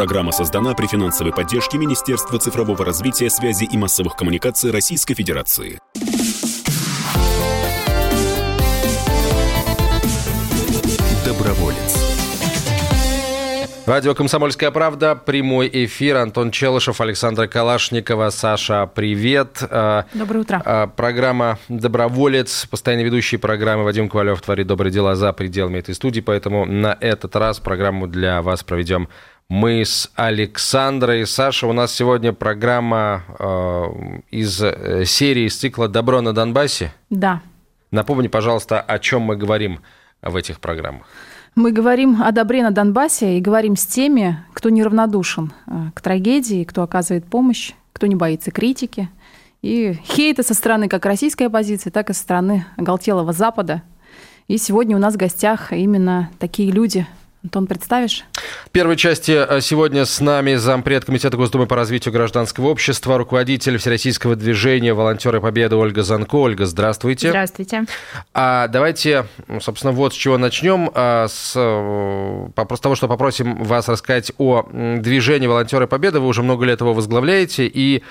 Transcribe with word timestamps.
Программа 0.00 0.32
создана 0.32 0.72
при 0.72 0.86
финансовой 0.86 1.30
поддержке 1.30 1.76
Министерства 1.76 2.38
цифрового 2.38 2.86
развития, 2.86 3.28
связи 3.28 3.64
и 3.70 3.76
массовых 3.76 4.16
коммуникаций 4.16 4.70
Российской 4.70 5.12
Федерации. 5.12 5.78
Доброволец. 11.22 12.00
Радио 13.84 14.14
«Комсомольская 14.14 14.70
правда», 14.70 15.14
прямой 15.14 15.68
эфир. 15.70 16.16
Антон 16.16 16.50
Челышев, 16.50 17.00
Александра 17.02 17.46
Калашникова. 17.46 18.30
Саша, 18.30 18.86
привет. 18.86 19.58
А, 19.68 20.06
Доброе 20.14 20.40
утро. 20.40 20.62
А, 20.64 20.86
программа 20.86 21.58
«Доброволец», 21.68 22.66
постоянно 22.70 23.02
ведущий 23.02 23.36
программы 23.36 23.84
Вадим 23.84 24.08
Ковалев 24.08 24.40
творит 24.40 24.66
добрые 24.66 24.92
дела 24.92 25.14
за 25.14 25.30
пределами 25.34 25.78
этой 25.78 25.94
студии, 25.94 26.20
поэтому 26.20 26.64
на 26.64 26.96
этот 27.00 27.36
раз 27.36 27.58
программу 27.58 28.06
для 28.06 28.40
вас 28.40 28.62
проведем 28.62 29.08
мы 29.50 29.84
с 29.84 30.08
Александрой. 30.14 31.26
Саша, 31.26 31.66
у 31.66 31.72
нас 31.72 31.92
сегодня 31.92 32.32
программа 32.32 33.24
э, 33.36 33.84
из 34.30 34.62
э, 34.62 35.04
серии 35.04 35.48
из 35.48 35.56
цикла 35.56 35.88
«Добро 35.88 36.20
на 36.20 36.32
Донбассе». 36.32 36.92
Да. 37.10 37.42
Напомни, 37.90 38.28
пожалуйста, 38.28 38.80
о 38.80 39.00
чем 39.00 39.22
мы 39.22 39.36
говорим 39.36 39.80
в 40.22 40.36
этих 40.36 40.60
программах. 40.60 41.04
Мы 41.56 41.72
говорим 41.72 42.22
о 42.22 42.30
добре 42.30 42.62
на 42.62 42.70
Донбассе 42.70 43.38
и 43.38 43.40
говорим 43.40 43.74
с 43.74 43.84
теми, 43.86 44.38
кто 44.54 44.70
неравнодушен 44.70 45.52
э, 45.66 45.72
к 45.94 46.00
трагедии, 46.00 46.62
кто 46.62 46.84
оказывает 46.84 47.24
помощь, 47.24 47.72
кто 47.92 48.06
не 48.06 48.14
боится 48.14 48.52
критики. 48.52 49.08
И 49.62 49.98
хейта 50.04 50.44
со 50.44 50.54
стороны 50.54 50.88
как 50.88 51.04
российской 51.04 51.48
оппозиции, 51.48 51.90
так 51.90 52.08
и 52.08 52.12
со 52.12 52.20
стороны 52.20 52.66
оголтелого 52.76 53.32
Запада. 53.32 53.82
И 54.46 54.58
сегодня 54.58 54.94
у 54.94 55.00
нас 55.00 55.14
в 55.14 55.18
гостях 55.18 55.72
именно 55.72 56.30
такие 56.38 56.70
люди– 56.70 57.04
Антон, 57.42 57.66
представишь? 57.66 58.24
В 58.66 58.70
первой 58.70 58.96
части 58.96 59.32
э, 59.32 59.62
сегодня 59.62 60.04
с 60.04 60.20
нами 60.20 60.56
зампред 60.56 61.06
Комитета 61.06 61.38
Госдумы 61.38 61.66
по 61.66 61.74
развитию 61.74 62.12
гражданского 62.12 62.68
общества, 62.68 63.16
руководитель 63.16 63.78
Всероссийского 63.78 64.36
движения 64.36 64.92
«Волонтеры 64.92 65.40
Победы» 65.40 65.74
Ольга 65.76 66.02
Занко. 66.02 66.34
Ольга, 66.34 66.66
здравствуйте. 66.66 67.30
Здравствуйте. 67.30 67.86
А 68.34 68.68
давайте, 68.68 69.24
собственно, 69.60 69.92
вот 69.92 70.12
с 70.12 70.16
чего 70.16 70.36
начнем. 70.36 70.90
А, 70.92 71.28
с 71.28 71.54
э, 71.56 72.48
просто 72.54 72.82
того, 72.82 72.94
что 72.94 73.08
попросим 73.08 73.64
вас 73.64 73.88
рассказать 73.88 74.32
о 74.36 74.68
движении 74.98 75.46
«Волонтеры 75.46 75.86
Победы». 75.86 76.20
Вы 76.20 76.26
уже 76.26 76.42
много 76.42 76.66
лет 76.66 76.82
его 76.82 76.92
возглавляете, 76.92 77.66
и 77.66 78.02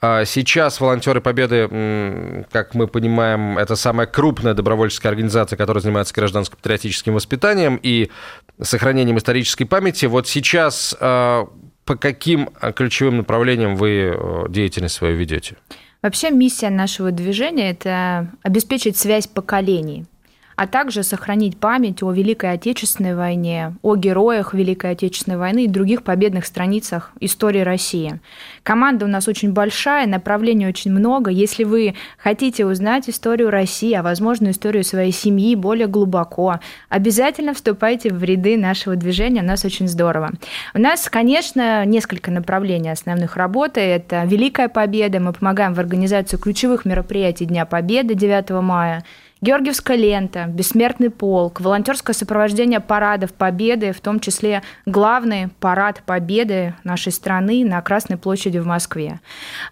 а, 0.00 0.24
сейчас 0.24 0.80
«Волонтеры 0.80 1.20
Победы», 1.20 2.46
как 2.52 2.74
мы 2.74 2.86
понимаем, 2.86 3.58
это 3.58 3.74
самая 3.74 4.06
крупная 4.06 4.54
добровольческая 4.54 5.10
организация, 5.10 5.56
которая 5.56 5.82
занимается 5.82 6.14
гражданско-патриотическим 6.14 7.14
воспитанием, 7.14 7.80
и 7.82 8.12
сохранением 8.60 9.18
исторической 9.18 9.64
памяти. 9.64 10.06
Вот 10.06 10.28
сейчас 10.28 10.96
э, 10.98 11.44
по 11.84 11.96
каким 11.96 12.50
э, 12.60 12.72
ключевым 12.72 13.18
направлениям 13.18 13.76
вы 13.76 14.14
э, 14.14 14.44
деятельность 14.48 14.94
свою 14.94 15.16
ведете? 15.16 15.56
Вообще 16.02 16.30
миссия 16.30 16.70
нашего 16.70 17.10
движения– 17.10 17.70
это 17.72 18.32
обеспечить 18.42 18.96
связь 18.96 19.26
поколений– 19.26 20.06
а 20.56 20.66
также 20.66 21.02
сохранить 21.02 21.58
память 21.58 22.02
о 22.02 22.10
Великой 22.10 22.52
Отечественной 22.52 23.14
войне, 23.14 23.74
о 23.82 23.94
героях 23.94 24.54
Великой 24.54 24.92
Отечественной 24.92 25.36
войны 25.36 25.64
и 25.64 25.68
других 25.68 26.02
победных 26.02 26.46
страницах 26.46 27.12
истории 27.20 27.60
России. 27.60 28.20
Команда 28.62 29.04
у 29.04 29.08
нас 29.08 29.28
очень 29.28 29.52
большая, 29.52 30.06
направлений 30.06 30.66
очень 30.66 30.90
много. 30.90 31.30
Если 31.30 31.64
вы 31.64 31.94
хотите 32.16 32.64
узнать 32.64 33.08
историю 33.08 33.50
России, 33.50 33.92
а 33.92 34.02
возможно 34.02 34.50
историю 34.50 34.82
своей 34.82 35.12
семьи 35.12 35.54
более 35.54 35.86
глубоко, 35.86 36.58
обязательно 36.88 37.52
вступайте 37.52 38.12
в 38.12 38.24
ряды 38.24 38.56
нашего 38.56 38.96
движения, 38.96 39.42
у 39.42 39.46
нас 39.46 39.64
очень 39.64 39.88
здорово. 39.88 40.32
У 40.74 40.78
нас, 40.78 41.08
конечно, 41.10 41.84
несколько 41.84 42.30
направлений 42.30 42.90
основных 42.90 43.36
работы. 43.36 43.80
Это 43.80 44.24
Великая 44.24 44.68
Победа, 44.68 45.20
мы 45.20 45.34
помогаем 45.34 45.74
в 45.74 45.80
организации 45.80 46.38
ключевых 46.38 46.86
мероприятий 46.86 47.44
Дня 47.44 47.66
Победы 47.66 48.14
9 48.14 48.50
мая– 48.62 49.04
Георгиевская 49.42 49.98
лента, 49.98 50.46
Бессмертный 50.48 51.10
полк, 51.10 51.60
волонтерское 51.60 52.14
сопровождение 52.14 52.80
парадов 52.80 53.34
Победы, 53.34 53.92
в 53.92 54.00
том 54.00 54.18
числе 54.18 54.62
главный 54.86 55.48
парад 55.60 56.02
Победы 56.06 56.72
нашей 56.84 57.12
страны 57.12 57.62
на 57.62 57.82
Красной 57.82 58.16
площади 58.16 58.56
в 58.56 58.66
Москве. 58.66 59.20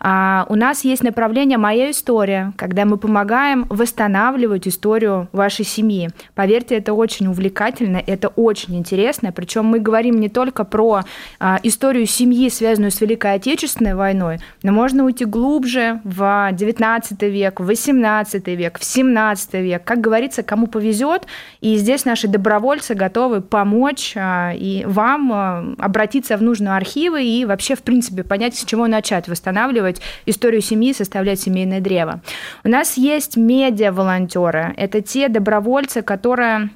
А, 0.01 0.45
у 0.51 0.55
нас 0.55 0.85
есть 0.85 1.03
направление 1.03 1.57
«Моя 1.57 1.91
история», 1.91 2.53
когда 2.57 2.85
мы 2.85 2.99
помогаем 2.99 3.65
восстанавливать 3.71 4.69
историю 4.69 5.29
вашей 5.33 5.65
семьи. 5.65 6.11
Поверьте, 6.35 6.77
это 6.77 6.93
очень 6.93 7.29
увлекательно, 7.29 8.03
это 8.07 8.29
очень 8.29 8.77
интересно. 8.77 9.33
Причем 9.33 9.65
мы 9.65 9.79
говорим 9.81 10.21
не 10.21 10.29
только 10.29 10.65
про 10.65 11.05
а, 11.41 11.59
историю 11.63 12.05
семьи, 12.05 12.51
связанную 12.51 12.91
с 12.91 13.01
Великой 13.01 13.33
Отечественной 13.33 13.95
войной, 13.95 14.41
но 14.63 14.73
можно 14.73 15.05
уйти 15.05 15.25
глубже 15.25 16.03
в 16.05 16.21
XIX 16.53 17.31
век, 17.31 17.61
в 17.61 17.71
XVIII 17.71 18.55
век, 18.55 18.79
в 18.79 18.83
XVII 18.83 19.54
век. 19.63 19.85
Как 19.85 20.01
говорится, 20.01 20.43
кому 20.43 20.67
повезет, 20.67 21.27
и 21.61 21.77
здесь 21.77 22.05
наши 22.05 22.29
добровольцы 22.29 22.95
готовы 22.95 23.41
помочь 23.41 24.15
а, 24.17 24.53
и 24.55 24.85
вам 24.85 25.33
а, 25.33 25.75
обратиться 25.79 26.37
в 26.37 26.43
нужные 26.43 26.77
архивы 26.77 27.25
и 27.25 27.45
вообще, 27.45 27.75
в 27.75 27.83
принципе, 27.83 28.25
понять, 28.25 28.57
с 28.57 28.65
чего 28.65 28.87
начать 28.87 29.29
восстанавливать 29.29 30.01
историю 30.27 30.61
семьи, 30.61 30.93
составлять 30.93 31.41
семейное 31.41 31.81
древо. 31.81 32.21
У 32.65 32.69
нас 32.69 32.97
есть 32.97 33.37
медиа-волонтеры. 33.37 34.75
Это 34.77 35.01
те 35.01 35.29
добровольцы, 35.29 36.03
которые 36.03 36.71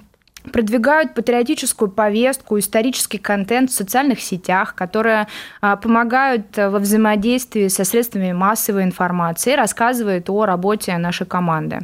продвигают 0.48 1.14
патриотическую 1.14 1.90
повестку, 1.90 2.58
исторический 2.58 3.18
контент 3.18 3.70
в 3.70 3.74
социальных 3.74 4.20
сетях, 4.20 4.74
которые 4.74 5.26
а, 5.60 5.76
помогают 5.76 6.56
э, 6.56 6.68
во 6.68 6.78
взаимодействии 6.78 7.68
со 7.68 7.84
средствами 7.84 8.32
массовой 8.32 8.84
информации, 8.84 9.54
рассказывают 9.54 10.28
о 10.30 10.46
работе 10.46 10.96
нашей 10.98 11.26
команды. 11.26 11.80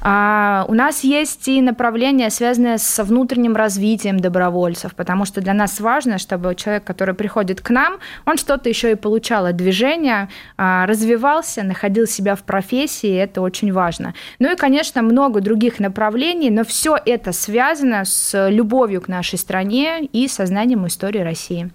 А, 0.00 0.64
у 0.68 0.74
нас 0.74 1.04
есть 1.04 1.48
и 1.48 1.60
направление, 1.62 2.30
связанное 2.30 2.78
с 2.78 3.02
внутренним 3.02 3.56
развитием 3.56 4.20
добровольцев, 4.20 4.94
потому 4.94 5.24
что 5.24 5.40
для 5.40 5.54
нас 5.54 5.80
важно, 5.80 6.18
чтобы 6.18 6.54
человек, 6.54 6.84
который 6.84 7.14
приходит 7.14 7.60
к 7.60 7.70
нам, 7.70 7.98
он 8.26 8.36
что-то 8.36 8.68
еще 8.68 8.92
и 8.92 8.94
получал 8.94 9.46
от 9.46 9.56
движения, 9.56 10.28
а, 10.56 10.86
развивался, 10.86 11.62
находил 11.62 12.06
себя 12.06 12.34
в 12.34 12.42
профессии, 12.42 13.14
это 13.14 13.40
очень 13.40 13.72
важно. 13.72 14.14
Ну 14.38 14.52
и, 14.52 14.56
конечно, 14.56 15.02
много 15.02 15.40
других 15.40 15.80
направлений, 15.80 16.50
но 16.50 16.64
все 16.64 16.98
это 17.04 17.32
связано 17.32 17.97
с 18.04 18.48
любовью 18.48 19.00
к 19.00 19.08
нашей 19.08 19.38
стране 19.38 20.04
и 20.04 20.28
сознанием 20.28 20.86
истории 20.86 21.20
России. 21.20 21.70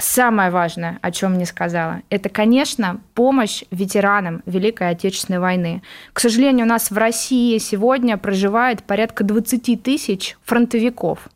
Самое 0.00 0.50
важное, 0.50 0.98
о 1.02 1.10
чем 1.10 1.36
не 1.36 1.44
сказала, 1.44 2.00
это, 2.08 2.30
конечно, 2.30 3.00
помощь 3.14 3.62
ветеранам 3.70 4.42
Великой 4.46 4.88
Отечественной 4.88 5.38
войны. 5.38 5.82
К 6.14 6.20
сожалению, 6.20 6.64
у 6.64 6.68
нас 6.68 6.90
в 6.90 6.96
России 6.96 7.58
сегодня 7.58 8.16
проживает 8.16 8.82
порядка 8.82 9.22
20 9.22 9.82
тысяч 9.82 10.38
фронтовиков. 10.44 11.28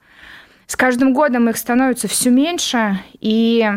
С 0.66 0.74
каждым 0.74 1.12
годом 1.12 1.50
их 1.50 1.58
становится 1.58 2.08
все 2.08 2.30
меньше, 2.30 2.98
и 3.20 3.70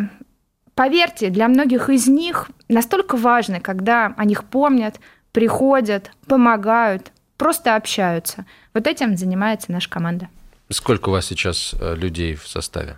поверьте, 0.75 1.29
для 1.29 1.49
многих 1.49 1.89
из 1.89 2.07
них 2.07 2.49
настолько 2.69 3.17
важно, 3.17 3.59
когда 3.59 4.13
о 4.15 4.23
них 4.23 4.45
помнят, 4.45 4.99
приходят, 5.33 6.11
помогают, 6.25 7.11
просто 7.37 7.75
общаются. 7.75 8.45
Вот 8.73 8.87
этим 8.87 9.17
занимается 9.17 9.71
наша 9.71 9.89
команда. 9.89 10.29
Сколько 10.71 11.09
у 11.09 11.13
вас 11.13 11.25
сейчас 11.25 11.73
э, 11.79 11.95
людей 11.95 12.35
в 12.35 12.47
составе? 12.47 12.97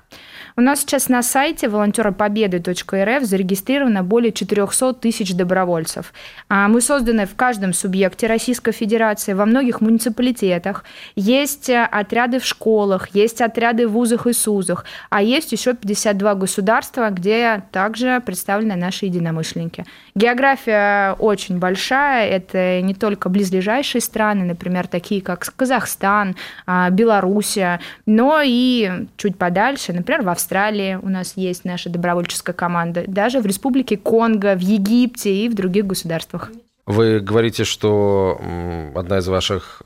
У 0.58 0.62
нас 0.62 0.82
сейчас 0.82 1.08
на 1.08 1.24
сайте 1.24 1.70
волонтеропобеды.рф 1.70 3.24
зарегистрировано 3.24 4.04
более 4.04 4.34
400 4.34 4.96
тысяч 4.96 5.34
добровольцев. 5.34 6.14
А 6.50 6.68
мы 6.68 6.82
созданы 6.82 7.26
в 7.26 7.36
каждом 7.36 7.72
субъекте 7.72 8.28
Российской 8.28 8.74
Федерации, 8.74 9.32
во 9.32 9.46
многих 9.46 9.80
муниципалитетах. 9.80 10.84
Есть 11.16 11.70
э, 11.70 11.86
отряды 11.86 12.42
в 12.42 12.46
школах, 12.46 13.16
есть 13.16 13.40
отряды 13.40 13.88
в 13.88 13.94
вузах 13.94 14.28
и 14.28 14.34
СУЗах, 14.34 14.84
а 15.10 15.22
есть 15.22 15.54
еще 15.54 15.74
52 15.74 16.36
государства, 16.36 17.10
где 17.10 17.64
также 17.72 18.22
представлены 18.26 18.76
наши 18.76 19.06
единомышленники. 19.06 19.86
География 20.16 21.14
очень 21.14 21.58
большая, 21.60 22.30
это 22.30 22.82
не 22.82 22.94
только 22.94 23.30
близлежащие 23.30 24.02
страны, 24.02 24.46
например, 24.46 24.88
такие 24.88 25.22
как 25.22 25.46
Казахстан, 25.56 26.36
а, 26.66 26.90
Белоруссия, 26.90 27.80
но 28.06 28.42
и 28.44 29.08
чуть 29.18 29.38
подальше, 29.38 29.94
например, 29.94 30.24
в 30.24 30.30
Австралии 30.30 31.00
у 31.02 31.10
нас 31.10 31.34
есть 31.36 31.66
наша 31.66 31.90
добровольческая 31.90 32.54
команда, 32.54 33.04
даже 33.08 33.40
в 33.40 33.46
Республике 33.46 33.98
Конго, 33.98 34.56
в 34.56 34.60
Египте 34.60 35.34
и 35.34 35.50
в 35.50 35.54
других 35.54 35.86
государствах. 35.88 36.52
Вы 36.86 37.20
говорите, 37.20 37.64
что 37.64 38.42
одна 38.96 39.20
из 39.20 39.28
ваших 39.28 39.84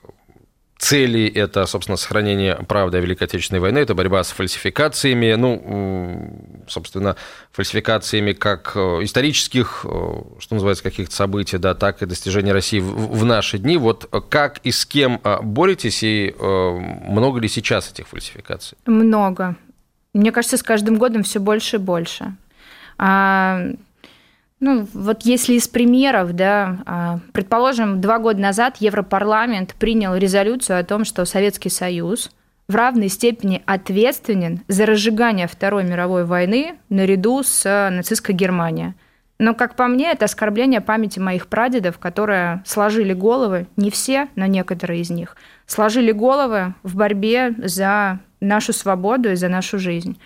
цели– 0.85 1.27
это, 1.35 1.65
собственно, 1.65 1.97
сохранение 1.97 2.55
правды 2.55 2.99
о 2.99 3.01
Великой 3.01 3.23
Отечественной 3.23 3.59
войне, 3.59 3.81
это 3.81 3.95
борьба 3.95 4.23
с 4.23 4.29
фальсификациями, 4.29 5.33
ну, 5.33 6.63
собственно, 6.67 7.15
фальсификациями 7.51 8.33
как 8.33 8.73
э, 8.75 8.79
исторических, 9.01 9.83
э, 9.83 9.87
что 10.37 10.53
называется, 10.53 10.83
каких-то 10.83 11.15
событий, 11.15 11.57
да, 11.57 11.73
так 11.73 12.03
и 12.03 12.05
достижений 12.05 12.51
России 12.51 12.79
в, 12.79 13.17
в 13.17 13.25
наши 13.25 13.57
дни. 13.57 13.77
Вот 13.77 14.07
как 14.29 14.59
и 14.59 14.71
с 14.71 14.85
кем 14.85 15.19
э, 15.23 15.39
боретесь, 15.41 16.03
и 16.03 16.35
много 16.39 17.39
ли 17.39 17.47
сейчас 17.47 17.91
этих 17.91 18.07
фальсификаций? 18.07 18.77
Много 18.85 19.55
Мне 20.13 20.31
кажется, 20.31 20.57
с 20.57 20.63
каждым 20.63 20.97
годом 20.97 21.23
все 21.23 21.39
больше 21.39 21.77
и 21.77 21.79
больше. 21.79 22.35
А, 24.65 24.67
ну, 24.67 24.87
вот 24.93 25.23
если 25.23 25.53
из 25.53 25.67
примеров, 25.67 26.33
да, 26.33 26.77
а, 26.85 27.19
предположим, 27.33 28.01
два 28.01 28.19
года 28.19 28.39
назад 28.39 28.77
Европарламент 28.79 29.75
принял 29.75 30.15
резолюцию 30.15 30.79
о 30.79 30.83
том, 30.83 31.05
что 31.05 31.25
Советский 31.25 31.69
Союз 31.69 32.31
в 32.67 32.75
равной 32.75 33.09
степени 33.09 33.61
ответственен 33.65 34.61
за 34.67 34.85
разжигание 34.85 35.47
Второй 35.47 35.83
мировой 35.83 36.25
войны 36.25 36.75
наряду 36.89 37.43
с 37.43 37.89
нацистской 37.91 38.33
Германией. 38.33 38.93
Но, 39.37 39.53
как 39.53 39.75
по 39.75 39.87
мне, 39.87 40.11
это 40.11 40.25
оскорбление 40.25 40.81
памяти 40.81 41.19
моих 41.19 41.47
прадедов, 41.47 41.99
которые 41.99 42.63
сложили 42.65 43.13
головы, 43.13 43.67
не 43.75 43.91
все, 43.91 44.29
но 44.35 44.45
некоторые 44.45 45.01
из 45.01 45.09
них, 45.09 45.35
сложили 45.67 46.11
головы 46.11 46.73
в 46.83 46.95
борьбе 46.95 47.53
за 47.57 48.19
нашу 48.41 48.73
свободу 48.73 49.31
и 49.31 49.35
за 49.35 49.49
нашу 49.49 49.79
жизнь. 49.79 50.17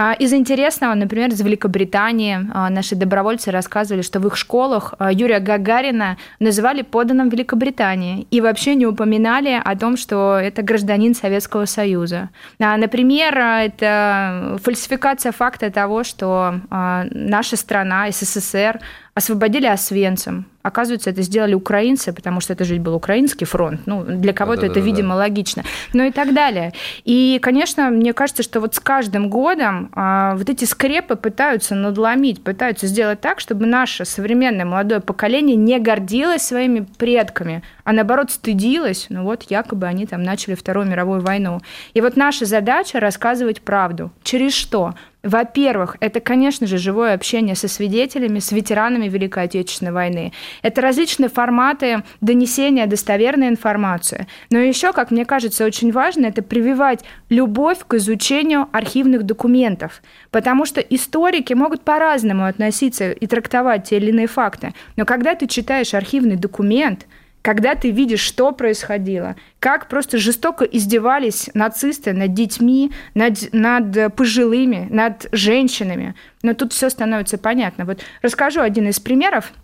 А, 0.00 0.12
из 0.12 0.32
интересного, 0.32 0.94
например, 0.94 1.30
из 1.30 1.40
Великобритании 1.40 2.38
а, 2.54 2.70
наши 2.70 2.94
добровольцы 2.94 3.50
рассказывали, 3.50 4.02
что 4.02 4.20
в 4.20 4.26
их 4.28 4.36
школах 4.36 4.94
а, 4.98 5.12
Юрия 5.12 5.40
Гагарина 5.40 6.18
называли 6.38 6.82
поданным 6.82 7.28
Великобритании 7.30 8.28
и 8.30 8.40
вообще 8.40 8.76
не 8.76 8.86
упоминали 8.86 9.60
о 9.62 9.76
том, 9.76 9.96
что 9.96 10.38
это 10.40 10.62
гражданин 10.62 11.16
Советского 11.16 11.64
Союза. 11.64 12.30
Например, 12.60 13.36
это 13.36 14.58
фальсификация 14.62 15.32
факта 15.32 15.70
того, 15.70 16.04
что 16.04 16.60
наша 16.70 17.56
страна, 17.56 18.08
СССР, 18.10 18.80
освободили 19.18 19.66
Освенцим. 19.66 20.46
Оказывается, 20.62 21.10
это 21.10 21.22
сделали 21.22 21.54
украинцы, 21.54 22.12
потому 22.12 22.40
что 22.40 22.52
это 22.52 22.64
же 22.64 22.76
был 22.76 22.94
украинский 22.94 23.46
фронт. 23.46 23.80
Ну, 23.86 24.04
для 24.04 24.32
кого-то 24.32 24.66
это, 24.66 24.80
видимо, 24.80 25.14
логично. 25.14 25.64
Ну 25.92 26.04
и 26.04 26.10
так 26.10 26.34
далее. 26.34 26.72
И, 27.04 27.38
конечно, 27.48 27.88
мне 27.88 28.12
кажется, 28.12 28.42
что 28.42 28.60
вот 28.60 28.74
с 28.74 28.78
каждым 28.78 29.30
годом 29.30 29.90
а, 29.94 30.34
вот 30.36 30.50
эти 30.50 30.66
скрепы 30.66 31.16
пытаются 31.16 31.74
надломить, 31.74 32.44
пытаются 32.44 32.86
сделать 32.86 33.22
так, 33.22 33.40
чтобы 33.40 33.64
наше 33.64 34.04
современное 34.04 34.66
молодое 34.66 35.00
поколение 35.00 35.56
не 35.56 35.78
гордилось 35.78 36.42
своими 36.42 36.80
предками, 36.98 37.62
а 37.84 37.94
наоборот 37.94 38.30
стыдилось, 38.30 39.06
ну 39.08 39.22
вот 39.22 39.44
якобы 39.44 39.86
они 39.86 40.04
там 40.04 40.22
начали 40.22 40.56
Вторую 40.56 40.88
мировую 40.88 41.22
войну. 41.22 41.62
И 41.94 42.02
вот 42.02 42.16
наша 42.16 42.44
задача 42.44 43.00
рассказывать 43.00 43.62
правду. 43.62 44.12
Через 44.22 44.52
что? 44.52 44.92
Во-первых, 45.28 45.98
это, 46.00 46.20
конечно 46.20 46.66
же, 46.66 46.78
живое 46.78 47.12
общение 47.12 47.54
со 47.54 47.68
свидетелями, 47.68 48.38
с 48.38 48.50
ветеранами 48.50 49.08
Великой 49.08 49.44
Отечественной 49.44 49.92
войны. 49.92 50.32
Это 50.62 50.80
различные 50.80 51.28
форматы 51.28 52.02
донесения 52.22 52.86
достоверной 52.86 53.48
информации. 53.48 54.26
Но 54.50 54.58
еще, 54.58 54.94
как 54.94 55.10
мне 55.10 55.26
кажется, 55.26 55.66
очень 55.66 55.92
важно, 55.92 56.24
это 56.24 56.40
прививать 56.40 57.04
любовь 57.28 57.80
к 57.86 57.92
изучению 57.94 58.68
архивных 58.72 59.24
документов. 59.24 60.00
Потому 60.30 60.64
что 60.64 60.80
историки 60.80 61.52
могут 61.52 61.82
по-разному 61.82 62.46
относиться 62.46 63.10
и 63.10 63.26
трактовать 63.26 63.84
те 63.84 63.98
или 63.98 64.08
иные 64.08 64.28
факты. 64.28 64.72
Но 64.96 65.04
когда 65.04 65.34
ты 65.34 65.46
читаешь 65.46 65.92
архивный 65.92 66.36
документ– 66.36 67.06
когда 67.48 67.74
ты 67.74 67.90
видишь, 67.90 68.20
что 68.20 68.52
происходило, 68.52 69.34
как 69.58 69.88
просто 69.88 70.18
жестоко 70.18 70.66
издевались 70.66 71.48
нацисты 71.54 72.12
над 72.12 72.34
детьми, 72.34 72.92
над, 73.14 73.38
над 73.54 74.14
пожилыми, 74.14 74.86
над 74.90 75.28
женщинами. 75.32 76.14
Но 76.42 76.52
тут 76.52 76.74
все 76.74 76.90
становится 76.90 77.38
понятно. 77.38 77.86
Вот 77.86 78.00
расскажу 78.20 78.60
один 78.60 78.88
из 78.88 79.00
примеров. 79.00 79.54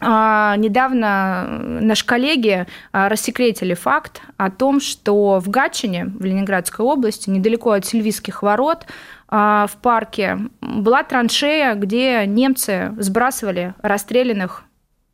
А, 0.00 0.56
недавно 0.56 1.60
наши 1.80 2.04
коллеги 2.04 2.66
а, 2.90 3.08
рассекретили 3.08 3.74
факт 3.74 4.20
о 4.36 4.50
том, 4.50 4.80
что 4.80 5.38
в 5.38 5.48
Гатчине, 5.48 6.06
в 6.06 6.24
Ленинградской 6.24 6.84
области, 6.84 7.30
недалеко 7.30 7.70
от 7.70 7.86
Сильвийских 7.86 8.42
ворот, 8.42 8.84
а, 9.28 9.68
в 9.68 9.76
парке 9.76 10.38
была 10.60 11.04
траншея, 11.04 11.76
где 11.76 12.26
немцы 12.26 12.96
сбрасывали 12.98 13.74
расстрелянных 13.80 14.64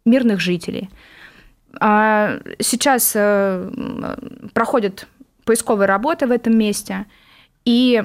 мирных 0.06 0.41
жителей– 0.41 0.88
сейчас 1.81 3.12
э, 3.15 3.71
проходят 4.53 5.06
поисковые 5.44 5.87
работы 5.87 6.26
в 6.26 6.31
этом 6.31 6.56
месте, 6.56 7.06
и 7.65 8.03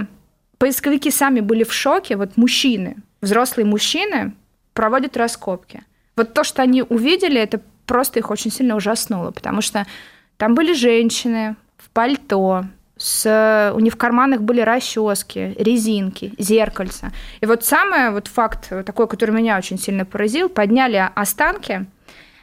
поисковики 0.57 1.11
сами 1.11 1.39
были 1.39 1.63
в 1.63 1.73
шоке, 1.73 2.15
вот 2.17 2.37
мужчины, 2.37 2.97
взрослые 3.21 3.65
мужчины 3.65 4.33
проводят 4.73 5.17
раскопки. 5.17 5.83
Вот 6.15 6.33
то, 6.33 6.43
что 6.43 6.61
они 6.61 6.83
увидели, 6.83 7.39
это 7.39 7.61
просто 7.85 8.19
их 8.19 8.29
очень 8.29 8.51
сильно 8.51 8.75
ужаснуло, 8.75 9.31
потому 9.31 9.61
что 9.61 9.85
там 10.37 10.55
были 10.55 10.73
женщины 10.73 11.55
в 11.77 11.89
пальто, 11.89 12.65
с, 12.97 13.71
у 13.73 13.79
них 13.79 13.93
в 13.93 13.97
карманах 13.97 14.41
были 14.41 14.59
расчески, 14.59 15.55
резинки, 15.57 16.33
зеркальца. 16.37 17.11
И 17.39 17.45
вот 17.45 17.63
самый 17.63 18.11
вот 18.11 18.27
факт 18.27 18.69
такой, 18.85 19.07
который 19.07 19.31
меня 19.31 19.57
очень 19.57 19.79
сильно 19.79 20.05
поразил, 20.05 20.49
подняли 20.49 21.09
останки– 21.15 21.85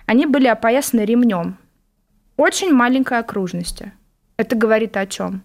они 0.07 0.27
были 0.27 0.47
опоясаны 0.47 1.01
ремнем. 1.01 1.59
Очень 2.37 2.73
маленькой 2.73 3.19
окружности. 3.19 3.93
Это 4.37 4.57
говорит 4.57 4.97
о 4.97 5.07
чем? 5.07 5.43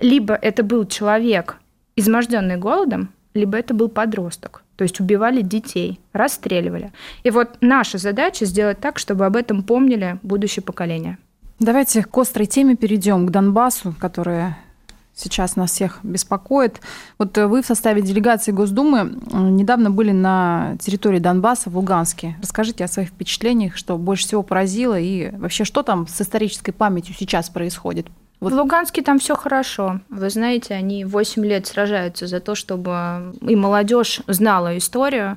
Либо 0.00 0.34
это 0.34 0.62
был 0.62 0.86
человек, 0.86 1.58
изможденный 1.96 2.56
голодом, 2.56 3.12
либо 3.34 3.58
это 3.58 3.74
был 3.74 3.88
подросток. 3.88 4.62
То 4.76 4.82
есть 4.82 4.98
убивали 4.98 5.42
детей, 5.42 6.00
расстреливали. 6.12 6.92
И 7.22 7.30
вот 7.30 7.58
наша 7.60 7.98
задача 7.98 8.46
сделать 8.46 8.80
так, 8.80 8.98
чтобы 8.98 9.26
об 9.26 9.36
этом 9.36 9.62
помнили 9.62 10.18
будущее 10.22 10.62
поколение. 10.62 11.18
Давайте 11.58 12.02
к 12.02 12.16
острой 12.16 12.46
теме 12.46 12.76
перейдем, 12.76 13.26
к 13.26 13.30
Донбассу, 13.30 13.94
которая 14.00 14.58
сейчас 15.20 15.56
нас 15.56 15.70
всех 15.72 16.00
беспокоит. 16.02 16.80
Вот 17.18 17.36
э, 17.38 17.46
вы 17.46 17.62
в 17.62 17.66
составе 17.66 18.02
делегации 18.02 18.52
Госдумы 18.52 19.18
недавно 19.32 19.90
были 19.90 20.12
на 20.12 20.76
территории 20.80 21.18
Донбасса 21.18 21.70
в 21.70 21.76
Луганске. 21.76 22.36
Расскажите 22.40 22.84
о 22.84 22.88
своих 22.88 23.10
впечатлениях, 23.10 23.76
что 23.76 23.98
больше 23.98 24.26
всего 24.26 24.42
поразило 24.42 24.98
и 24.98 25.30
вообще 25.36 25.64
что 25.64 25.82
там 25.82 26.06
с 26.06 26.20
исторической 26.20 26.72
памятью 26.72 27.14
сейчас 27.18 27.50
происходит? 27.50 28.06
Вот. 28.40 28.52
В 28.52 28.56
Луганске 28.56 29.02
там 29.02 29.18
все 29.18 29.36
хорошо. 29.36 30.00
Вы 30.08 30.30
знаете, 30.30 30.74
они 30.74 31.04
8 31.04 31.44
лет 31.44 31.66
сражаются 31.66 32.26
за 32.26 32.40
то, 32.40 32.54
чтобы 32.54 33.34
и 33.42 33.54
молодежь 33.54 34.20
знала 34.26 34.76
историю. 34.78 35.36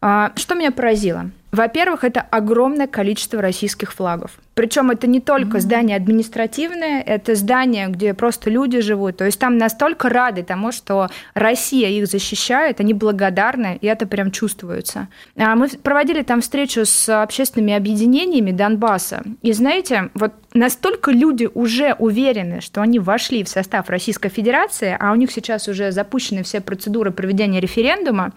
А, 0.00 0.32
что 0.36 0.54
меня 0.54 0.70
поразило? 0.70 1.30
Во-первых, 1.50 2.04
это 2.04 2.20
огромное 2.20 2.86
количество 2.86 3.40
российских 3.40 3.92
флагов. 3.92 4.38
Причем 4.54 4.90
это 4.90 5.06
не 5.06 5.20
только 5.20 5.58
mm-hmm. 5.58 5.60
здание 5.60 5.96
административное, 5.96 7.00
это 7.00 7.34
здание, 7.34 7.88
где 7.88 8.14
просто 8.14 8.50
люди 8.50 8.80
живут. 8.80 9.16
То 9.18 9.24
есть 9.24 9.38
там 9.38 9.58
настолько 9.58 10.08
рады 10.08 10.42
тому, 10.42 10.72
что 10.72 11.08
Россия 11.34 11.88
их 11.88 12.06
защищает, 12.06 12.80
они 12.80 12.94
благодарны, 12.94 13.78
и 13.80 13.86
это 13.86 14.06
прям 14.06 14.30
чувствуется. 14.30 15.08
А 15.36 15.56
мы 15.56 15.68
проводили 15.68 16.22
там 16.22 16.40
встречу 16.40 16.84
с 16.84 17.22
общественными 17.22 17.74
объединениями 17.74 18.52
Донбасса. 18.52 19.22
И 19.42 19.52
знаете, 19.52 20.10
вот 20.14 20.32
настолько 20.54 21.10
люди 21.10 21.48
уже 21.52 21.94
уверены, 21.98 22.60
что 22.60 22.80
они 22.80 22.98
вошли 22.98 23.42
в 23.42 23.48
состав 23.48 23.90
Российской 23.90 24.28
Федерации, 24.28 24.96
а 24.98 25.12
у 25.12 25.16
них 25.16 25.32
сейчас 25.32 25.68
уже 25.68 25.90
запущены 25.90 26.44
все 26.44 26.60
процедуры 26.60 27.10
проведения 27.10 27.60
референдума, 27.60 28.32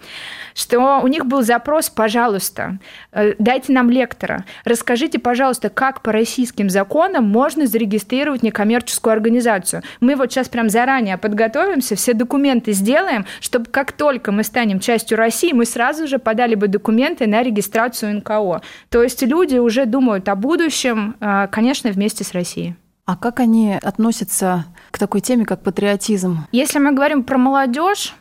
что 0.54 1.00
у 1.02 1.06
них 1.06 1.26
был 1.26 1.42
запрос, 1.42 1.90
пожалуйста, 1.90 2.78
э, 3.12 3.34
дайте 3.38 3.72
нам 3.72 3.88
лектора, 3.90 4.44
расскажите, 4.64 5.18
пожалуйста, 5.18 5.68
как 5.68 6.02
по 6.08 6.12
российским 6.12 6.70
законам 6.70 7.28
можно 7.28 7.66
зарегистрировать 7.66 8.42
некоммерческую 8.42 9.12
организацию. 9.12 9.82
Мы 10.00 10.16
вот 10.16 10.32
сейчас 10.32 10.48
прям 10.48 10.70
заранее 10.70 11.18
подготовимся, 11.18 11.96
все 11.96 12.14
документы 12.14 12.72
сделаем, 12.72 13.26
чтобы 13.42 13.66
как 13.66 13.92
только 13.92 14.32
мы 14.32 14.42
станем 14.42 14.80
частью 14.80 15.18
России, 15.18 15.52
мы 15.52 15.66
сразу 15.66 16.08
же 16.08 16.18
подали 16.18 16.54
бы 16.54 16.66
документы 16.66 17.26
на 17.26 17.42
регистрацию 17.42 18.16
НКО. 18.16 18.62
То 18.88 19.02
есть 19.02 19.20
люди 19.20 19.58
уже 19.58 19.84
думают 19.84 20.30
о 20.30 20.34
будущем, 20.34 21.14
а, 21.20 21.46
конечно, 21.48 21.90
вместе 21.90 22.24
с 22.24 22.32
Россией. 22.32 22.74
А 23.04 23.14
как 23.14 23.38
они 23.38 23.74
относятся 23.74 24.64
к 24.90 24.96
такой 24.96 25.20
теме, 25.20 25.44
как 25.44 25.62
патриотизм? 25.62 26.46
Если 26.52 26.78
мы 26.78 26.92
говорим 26.92 27.22
про 27.22 27.36
молодежь, 27.36 28.14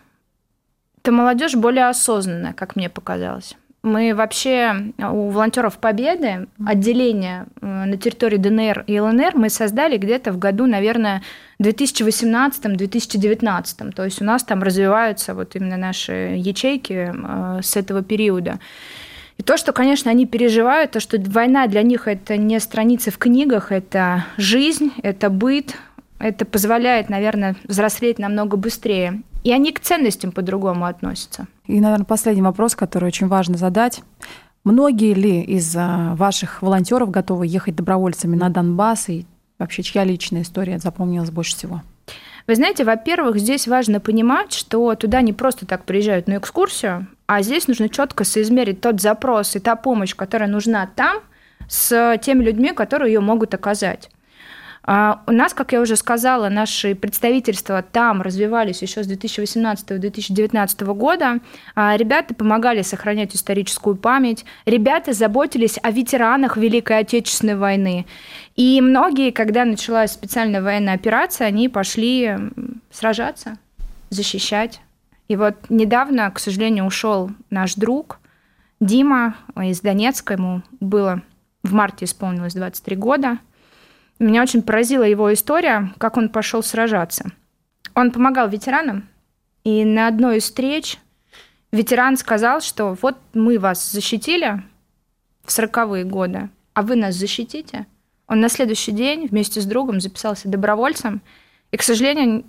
то 1.03 1.13
молодежь 1.13 1.55
более 1.55 1.87
осознанная, 1.87 2.51
как 2.51 2.75
мне 2.75 2.89
показалось. 2.89 3.55
Мы 3.87 4.13
вообще 4.13 4.91
у 4.97 5.29
волонтеров 5.29 5.77
Победы 5.77 6.47
отделение 6.65 7.45
э, 7.61 7.85
на 7.85 7.95
территории 7.95 8.35
ДНР 8.35 8.83
и 8.85 8.99
ЛНР 8.99 9.31
мы 9.35 9.49
создали 9.49 9.95
где-то 9.97 10.33
в 10.33 10.37
году, 10.37 10.65
наверное, 10.65 11.21
2018-2019. 11.61 13.93
То 13.93 14.03
есть 14.03 14.21
у 14.21 14.25
нас 14.25 14.43
там 14.43 14.61
развиваются 14.61 15.33
вот 15.33 15.55
именно 15.55 15.77
наши 15.77 16.33
ячейки 16.35 17.13
э, 17.13 17.61
с 17.63 17.77
этого 17.77 18.03
периода. 18.03 18.59
И 19.37 19.43
то, 19.43 19.55
что, 19.55 19.71
конечно, 19.71 20.11
они 20.11 20.25
переживают, 20.25 20.91
то, 20.91 20.99
что 20.99 21.17
война 21.21 21.67
для 21.67 21.81
них 21.81 22.09
это 22.09 22.35
не 22.35 22.59
страницы 22.59 23.09
в 23.09 23.17
книгах, 23.17 23.71
это 23.71 24.25
жизнь, 24.35 24.91
это 25.01 25.29
быт, 25.29 25.77
это 26.19 26.43
позволяет, 26.43 27.09
наверное, 27.09 27.55
взрослеть 27.63 28.19
намного 28.19 28.57
быстрее. 28.57 29.21
И 29.47 29.51
они 29.53 29.71
к 29.71 29.79
ценностям 29.79 30.33
по-другому 30.33 30.83
относятся. 30.87 31.47
И, 31.67 31.79
наверное, 31.79 32.03
последний 32.03 32.41
вопрос, 32.41 32.75
который 32.75 33.05
очень 33.05 33.27
важно 33.27 33.57
задать. 33.57 34.01
Многие 34.65 35.13
ли 35.13 35.41
из 35.41 35.73
а, 35.73 36.15
ваших 36.15 36.61
волонтеров 36.61 37.11
готовы 37.11 37.47
ехать 37.47 37.73
добровольцами 37.73 38.35
на 38.35 38.49
Донбасс? 38.49 39.07
И 39.07 39.25
вообще, 39.57 39.83
чья 39.83 40.03
личная 40.03 40.41
история 40.41 40.79
запомнилась 40.79 41.31
больше 41.31 41.55
всего? 41.55 41.81
Вы 42.45 42.55
знаете, 42.55 42.83
во-первых, 42.83 43.37
здесь 43.37 43.69
важно 43.69 44.01
понимать, 44.01 44.51
что 44.51 44.93
туда 44.95 45.21
не 45.21 45.31
просто 45.31 45.65
так 45.65 45.85
приезжают 45.85 46.27
на 46.27 46.39
экскурсию, 46.39 47.07
а 47.25 47.41
здесь 47.41 47.69
нужно 47.69 47.87
четко 47.87 48.25
соизмерить 48.25 48.81
тот 48.81 48.99
запрос 48.99 49.55
и 49.55 49.59
та 49.59 49.77
помощь, 49.77 50.13
которая 50.13 50.49
нужна 50.49 50.89
там, 50.93 51.19
с 51.69 52.17
теми 52.21 52.43
людьми, 52.43 52.73
которые 52.73 53.13
ее 53.13 53.21
могут 53.21 53.53
оказать. 53.53 54.09
А, 54.89 55.21
у 55.27 55.33
нас, 55.33 55.53
как 55.53 55.73
я 55.73 55.81
уже 55.81 55.97
сказала, 55.97 56.47
наши 56.47 56.95
представительства 56.95 57.83
там 57.83 58.21
развивались 58.21 58.81
еще 58.81 59.03
с 59.03 59.11
2018-2019 59.11 60.93
года. 60.93 61.39
А, 61.75 61.97
ребята 61.97 62.33
помогали 62.33 62.81
сохранять 62.83 63.35
историческую 63.35 63.97
память. 63.97 64.45
Ребята 64.65 65.11
заботились 65.11 65.77
о 65.83 65.91
ветеранах 65.91 66.55
Великой 66.55 66.99
Отечественной 66.99 67.57
войны. 67.57 68.05
И 68.55 68.79
многие, 68.79 69.31
когда 69.31 69.65
началась 69.65 70.13
специальная 70.13 70.61
военная 70.61 70.93
операция, 70.93 71.47
они 71.47 71.67
пошли 71.67 72.37
сражаться, 72.89 73.57
защищать. 74.09 74.79
И 75.27 75.35
вот 75.35 75.55
недавно, 75.67 76.31
к 76.31 76.39
сожалению, 76.39 76.85
ушел 76.85 77.29
наш 77.49 77.75
друг 77.75 78.19
Дима 78.79 79.35
из 79.61 79.81
Донецка. 79.81 80.35
Ему 80.35 80.61
было 80.79 81.23
в 81.61 81.73
марте 81.73 82.05
исполнилось 82.05 82.53
23 82.53 82.95
года. 82.95 83.39
Меня 84.19 84.41
очень 84.41 84.63
поразила 84.63 85.03
его 85.03 85.31
история, 85.33 85.93
как 85.97 86.17
он 86.17 86.29
пошел 86.29 86.63
сражаться. 86.63 87.31
Он 87.93 88.11
помогал 88.11 88.49
ветеранам, 88.49 89.07
и 89.63 89.85
на 89.85 90.07
одной 90.07 90.37
из 90.37 90.43
встреч 90.43 90.97
ветеран 91.71 92.17
сказал, 92.17 92.61
что 92.61 92.97
вот 93.01 93.17
мы 93.33 93.59
вас 93.59 93.91
защитили 93.91 94.63
в 95.43 95.51
сороковые 95.51 96.03
годы, 96.03 96.49
а 96.73 96.81
вы 96.81 96.95
нас 96.95 97.15
защитите. 97.15 97.85
Он 98.27 98.39
на 98.39 98.49
следующий 98.49 98.91
день 98.91 99.27
вместе 99.27 99.61
с 99.61 99.65
другом 99.65 100.01
записался 100.01 100.49
добровольцем, 100.49 101.21
и, 101.71 101.77
к 101.77 101.83
сожалению, 101.83 102.43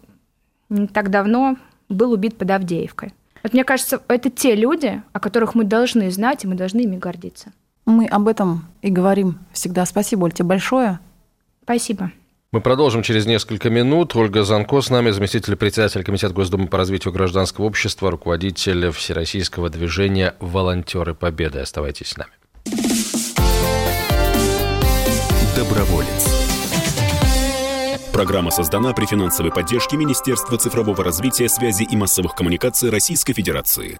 не 0.68 0.86
так 0.86 1.10
давно 1.10 1.56
был 1.88 2.12
убит 2.12 2.36
под 2.36 2.50
Авдеевкой. 2.50 3.14
Вот 3.42 3.52
мне 3.52 3.64
кажется, 3.64 4.02
это 4.08 4.30
те 4.30 4.54
люди, 4.54 5.02
о 5.12 5.20
которых 5.20 5.54
мы 5.54 5.64
должны 5.64 6.10
знать, 6.10 6.44
и 6.44 6.48
мы 6.48 6.54
должны 6.54 6.80
ими 6.80 6.96
гордиться. 6.96 7.52
Мы 7.86 8.06
об 8.06 8.28
этом 8.28 8.66
и 8.82 8.90
говорим 8.90 9.38
всегда. 9.52 9.86
Спасибо, 9.86 10.24
Оль, 10.24 10.32
тебе 10.32 10.48
большое. 10.48 10.98
Спасибо. 11.68 12.10
Мы 12.50 12.62
продолжим 12.62 13.02
через 13.02 13.26
несколько 13.26 13.68
минут. 13.68 14.16
Ольга 14.16 14.42
Занко 14.42 14.80
с 14.80 14.88
нами, 14.88 15.10
заместитель 15.10 15.54
председателя 15.54 16.02
Комитета 16.02 16.32
Госдумы 16.32 16.66
по 16.66 16.78
развитию 16.78 17.12
гражданского 17.12 17.66
общества, 17.66 18.10
руководитель 18.10 18.90
Всероссийского 18.90 19.68
движения 19.68 20.34
«Волонтеры 20.40 21.12
Победы». 21.12 21.58
Оставайтесь 21.58 22.06
с 22.06 22.16
нами. 22.16 22.32
Доброволец. 25.54 26.48
Программа 28.14 28.50
создана 28.50 28.94
при 28.94 29.04
финансовой 29.04 29.52
поддержке 29.52 29.98
Министерства 29.98 30.56
цифрового 30.56 31.04
развития, 31.04 31.50
связи 31.50 31.82
и 31.82 31.96
массовых 31.96 32.34
коммуникаций 32.34 32.88
Российской 32.88 33.34
Федерации. 33.34 33.98